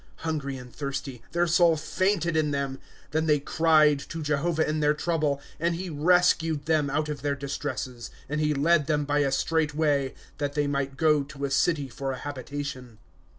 [0.01, 2.79] ^ Hungry and thirsty, Their soul fainted in them.
[2.95, 7.21] * Then they cried to Jehovah in their trouble, And he rescued them out of
[7.21, 8.09] their distresses.
[8.09, 11.51] ■^ And he led them by a straight way, That they might go to a
[11.51, 12.97] city for a habitation.